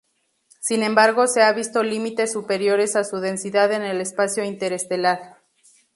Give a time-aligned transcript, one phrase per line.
[0.59, 5.37] Sin embargo se ha visto límites superiores a su densidad en el espacio interestelar.